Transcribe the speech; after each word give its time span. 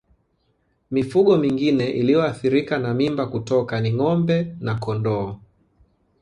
Mifugo 0.91 1.37
mingine 1.37 1.87
inayoathirika 1.89 2.79
na 2.79 2.93
mimba 2.93 3.27
kutoka 3.27 3.81
ni 3.81 3.93
ngombe 3.93 4.55
na 4.59 4.75
kondoo 4.75 5.35